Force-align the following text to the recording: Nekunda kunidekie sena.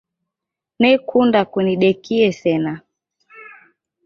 Nekunda 0.81 1.39
kunidekie 1.51 2.29
sena. 2.41 2.73